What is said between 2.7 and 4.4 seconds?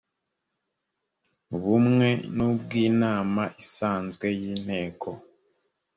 inama isanzwe